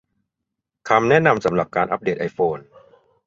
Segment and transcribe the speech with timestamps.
[0.89, 2.57] คำแนะนำสำหรับการอัปเดตไอโฟน